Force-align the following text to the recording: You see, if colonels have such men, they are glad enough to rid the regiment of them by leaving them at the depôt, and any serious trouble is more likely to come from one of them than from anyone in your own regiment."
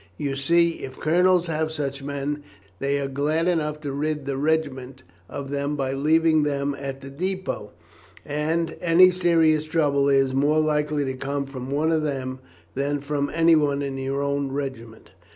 You 0.17 0.35
see, 0.35 0.79
if 0.79 0.99
colonels 0.99 1.45
have 1.45 1.71
such 1.71 2.01
men, 2.01 2.41
they 2.79 2.97
are 2.97 3.07
glad 3.07 3.45
enough 3.47 3.79
to 3.81 3.91
rid 3.91 4.25
the 4.25 4.35
regiment 4.35 5.03
of 5.29 5.51
them 5.51 5.75
by 5.75 5.93
leaving 5.93 6.41
them 6.41 6.75
at 6.79 7.01
the 7.01 7.11
depôt, 7.11 7.69
and 8.25 8.75
any 8.81 9.11
serious 9.11 9.65
trouble 9.65 10.09
is 10.09 10.33
more 10.33 10.59
likely 10.59 11.05
to 11.05 11.13
come 11.13 11.45
from 11.45 11.69
one 11.69 11.91
of 11.91 12.01
them 12.01 12.39
than 12.73 12.99
from 12.99 13.29
anyone 13.31 13.83
in 13.83 13.95
your 13.95 14.23
own 14.23 14.51
regiment." 14.51 15.11